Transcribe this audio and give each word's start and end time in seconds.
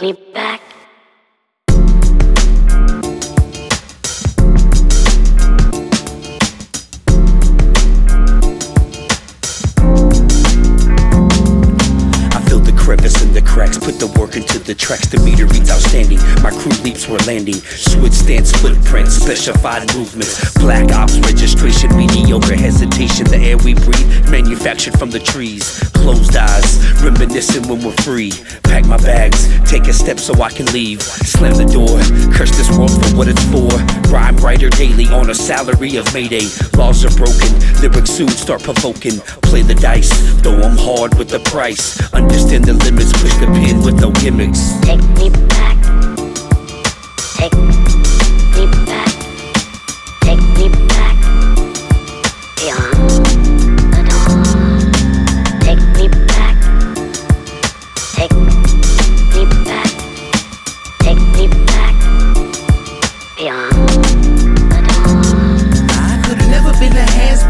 me 0.00 0.12
back. 0.32 0.62
I 12.32 12.42
fill 12.48 12.60
the 12.60 12.72
crevice 12.78 13.22
in 13.22 13.32
the 13.34 13.42
cracks, 13.44 13.76
put 13.78 13.98
the 13.98 14.06
work 14.18 14.36
into 14.36 14.58
the 14.58 14.74
tracks. 14.74 15.08
The 15.08 15.18
meter 15.18 15.46
reads 15.46 15.70
outstanding. 15.70 16.18
My 16.42 16.50
crew 16.50 16.72
leaps 16.82 17.06
were 17.06 17.18
landing. 17.26 17.54
Switch 17.54 18.12
stance, 18.12 18.52
footprints, 18.52 19.16
specified 19.16 19.94
movements. 19.94 20.54
Black 20.54 20.90
ops 20.92 21.18
registration, 21.18 21.94
mediocre 21.96 22.56
hesitation. 22.56 23.26
The 23.26 23.36
air 23.36 23.58
we 23.58 23.74
breathe, 23.74 24.30
manufactured 24.30 24.98
from 24.98 25.10
the 25.10 25.20
trees. 25.20 25.80
Closed 25.92 26.36
eyes, 26.36 27.02
reminiscing 27.30 27.68
when 27.68 27.82
we're 27.84 28.02
free. 28.02 28.32
Pack 28.64 28.86
my 28.86 28.96
bags, 28.98 29.48
take 29.68 29.86
a 29.86 29.92
step 29.92 30.18
so 30.18 30.34
I 30.42 30.50
can 30.50 30.66
leave. 30.66 31.00
Slam 31.02 31.54
the 31.54 31.64
door, 31.64 32.00
curse 32.34 32.50
this 32.56 32.68
world 32.76 32.90
for 32.90 33.16
what 33.16 33.28
it's 33.28 33.44
for. 33.44 33.70
Rhyme 34.12 34.36
writer 34.38 34.68
daily 34.70 35.06
on 35.06 35.30
a 35.30 35.34
salary 35.34 35.96
of 35.96 36.12
Mayday. 36.12 36.48
Laws 36.76 37.04
are 37.04 37.16
broken, 37.16 37.52
lyrics 37.80 38.10
soon 38.10 38.28
start 38.28 38.62
provoking. 38.62 39.18
Play 39.42 39.62
the 39.62 39.74
dice, 39.74 40.10
though 40.42 40.60
I'm 40.60 40.76
hard 40.76 41.16
with 41.18 41.28
the 41.28 41.40
price. 41.40 42.00
Understand 42.12 42.64
the 42.64 42.74
limits, 42.74 43.12
push 43.12 43.34
the 43.36 43.46
pin 43.46 43.82
with 43.82 44.00
no 44.00 44.10
gimmicks. 44.10 44.78
Take 44.80 45.00
me 45.18 45.30
back. 45.48 45.78
Take 47.36 47.52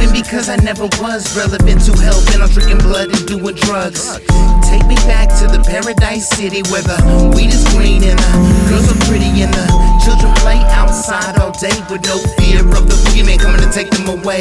a 0.00 0.12
because 0.12 0.48
I 0.48 0.56
never 0.56 0.84
was 1.00 1.36
relevant 1.36 1.84
to 1.86 1.92
hell. 2.00 2.18
Been 2.32 2.42
on 2.42 2.50
drinking 2.50 2.78
blood 2.78 3.08
and 3.12 3.26
doing 3.26 3.54
drugs. 3.56 4.18
Take 4.64 4.84
me 4.86 4.96
back 5.08 5.28
to 5.40 5.46
the 5.48 5.62
paradise 5.66 6.28
city 6.28 6.62
where 6.70 6.82
the 6.82 6.98
weed 7.34 7.52
is 7.52 7.64
green 7.74 8.04
and 8.04 8.18
the 8.18 8.32
girls 8.68 8.88
are 8.88 9.00
pretty 9.08 9.30
and 9.42 9.52
the 9.52 9.66
children 10.04 10.32
play 10.40 10.60
outside 10.72 11.38
all 11.38 11.52
day 11.52 11.74
with 11.90 12.04
no 12.06 12.16
fear 12.38 12.60
of 12.60 12.88
the 12.88 12.96
boogeyman 13.04 13.38
coming 13.38 13.60
to 13.60 13.70
take 13.72 13.90
them 13.90 14.08
away. 14.08 14.40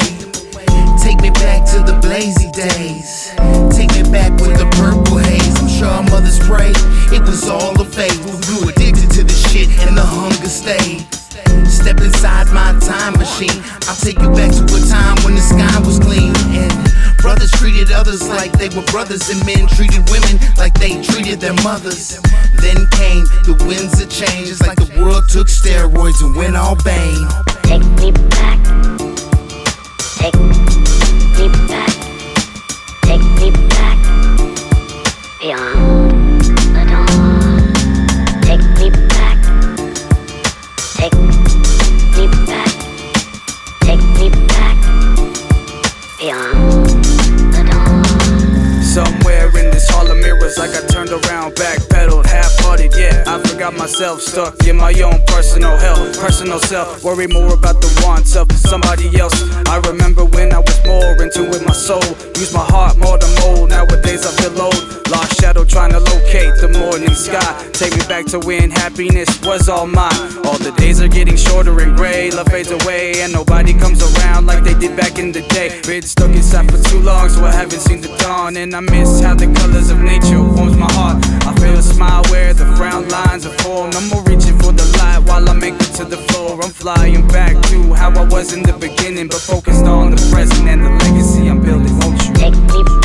Take 1.02 1.20
me 1.20 1.30
back 1.40 1.64
to 1.72 1.82
the 1.84 1.98
blazy 2.00 2.50
days. 2.52 3.32
Take 3.74 3.92
me 3.96 4.04
back 4.10 4.32
with 4.40 4.56
the 4.56 4.68
purple 4.76 5.18
haze. 5.18 5.56
I'm 5.60 5.68
sure 5.68 5.88
our 5.88 6.04
mothers 6.04 6.38
prayed. 6.40 6.76
It 7.12 7.22
was 7.22 7.48
all 7.48 7.74
a 7.80 7.84
fake. 7.84 8.16
We 8.24 8.36
grew 8.46 8.68
addicted 8.68 9.10
to 9.18 9.24
the 9.24 9.36
shit 9.48 9.68
and 9.86 9.96
the 9.96 10.04
hunger 10.04 10.48
stayed. 10.48 11.19
Step 11.66 12.00
inside 12.00 12.46
my 12.52 12.72
time 12.80 13.14
machine. 13.18 13.62
I'll 13.88 13.96
take 13.96 14.18
you 14.18 14.30
back 14.30 14.52
to 14.52 14.64
a 14.64 14.80
time 14.88 15.16
when 15.24 15.34
the 15.34 15.42
sky 15.42 15.78
was 15.86 15.98
clean 15.98 16.34
and 16.54 16.72
brothers 17.18 17.50
treated 17.52 17.92
others 17.92 18.28
like 18.28 18.52
they 18.52 18.68
were 18.70 18.84
brothers, 18.86 19.28
and 19.30 19.44
men 19.46 19.66
treated 19.68 20.08
women 20.10 20.38
like 20.56 20.74
they 20.74 21.00
treated 21.02 21.40
their 21.40 21.54
mothers. 21.62 22.20
Then 22.60 22.86
came 22.96 23.24
the 23.44 23.56
winds 23.66 24.00
of 24.00 24.10
change. 24.10 24.48
It's 24.48 24.62
like 24.62 24.78
the 24.78 24.90
world 25.00 25.24
took 25.28 25.48
steroids 25.48 26.22
and 26.22 26.34
went 26.36 26.56
all 26.56 26.76
bang. 26.84 27.28
Take 27.64 27.84
me 28.00 28.12
back. 28.12 28.58
Take 30.18 30.34
me 30.34 30.59
hall 50.40 50.48
of 50.48 50.74
I 50.74 50.86
turned 50.88 51.10
around, 51.10 51.54
backpedaled, 51.54 52.26
half-hearted. 52.26 52.92
Yeah, 52.96 53.24
I 53.26 53.40
forgot 53.46 53.74
myself, 53.76 54.20
stuck 54.20 54.66
in 54.66 54.76
my 54.76 54.92
own 55.02 55.20
personal 55.26 55.76
hell, 55.76 55.96
personal 56.18 56.58
self. 56.58 57.04
Worry 57.04 57.26
more 57.26 57.54
about 57.54 57.80
the 57.80 57.90
wants 58.04 58.36
of 58.36 58.50
somebody 58.52 59.18
else. 59.18 59.34
I 59.68 59.78
remember 59.86 60.24
when 60.24 60.52
I 60.52 60.58
was 60.58 60.78
more 60.86 61.12
into 61.22 61.44
it, 61.44 61.50
with 61.50 61.66
my 61.66 61.72
soul. 61.72 62.02
Use 62.36 62.52
my 62.54 62.64
heart 62.64 62.96
more 62.98 63.09
shadow 65.50 65.64
trying 65.64 65.90
to 65.90 65.98
locate 65.98 66.54
the 66.62 66.68
morning 66.78 67.14
sky. 67.14 67.70
Take 67.72 67.96
me 67.96 68.04
back 68.06 68.24
to 68.26 68.38
when 68.38 68.70
happiness 68.70 69.28
was 69.42 69.68
all 69.68 69.86
mine. 69.86 70.14
All 70.46 70.58
the 70.58 70.72
days 70.76 71.00
are 71.00 71.08
getting 71.08 71.36
shorter 71.36 71.74
and 71.80 71.96
gray. 71.96 72.30
Love 72.30 72.46
fades 72.48 72.70
away 72.70 73.20
and 73.20 73.32
nobody 73.32 73.72
comes 73.74 74.00
around 74.00 74.46
like 74.46 74.62
they 74.62 74.74
did 74.74 74.96
back 74.96 75.18
in 75.18 75.32
the 75.32 75.42
day. 75.48 75.80
Been 75.82 76.02
stuck 76.02 76.30
inside 76.30 76.70
for 76.70 76.78
too 76.90 77.00
long, 77.00 77.28
so 77.28 77.44
I 77.44 77.52
haven't 77.52 77.80
seen 77.80 78.00
the 78.00 78.14
dawn. 78.18 78.56
And 78.56 78.74
I 78.74 78.80
miss 78.80 79.20
how 79.20 79.34
the 79.34 79.46
colors 79.58 79.90
of 79.90 79.98
nature 79.98 80.40
warms 80.40 80.76
my 80.76 80.90
heart. 80.92 81.18
I 81.48 81.52
feel 81.58 81.74
a 81.74 81.82
smile 81.82 82.22
where 82.30 82.54
the 82.54 82.66
frown 82.76 83.08
lines 83.08 83.44
are 83.44 83.56
formed. 83.64 83.96
I'm 83.96 84.08
more 84.08 84.22
reaching 84.22 84.56
for 84.58 84.72
the 84.72 84.86
light 84.98 85.26
while 85.26 85.48
I 85.48 85.54
make 85.54 85.74
it 85.74 85.92
to 85.98 86.04
the 86.04 86.18
floor. 86.28 86.62
I'm 86.62 86.70
flying 86.70 87.26
back 87.26 87.60
to 87.70 87.94
how 87.94 88.10
I 88.10 88.24
was 88.26 88.52
in 88.52 88.62
the 88.62 88.74
beginning, 88.74 89.26
but 89.26 89.40
focused 89.40 89.84
on 89.84 90.12
the 90.12 90.20
present 90.30 90.68
and 90.68 90.84
the 90.84 90.90
legacy 91.04 91.48
I'm 91.50 91.60
building. 91.60 91.98
Won't 91.98 92.22
you? 92.22 92.34
Take 92.34 92.54
deep 92.70 92.99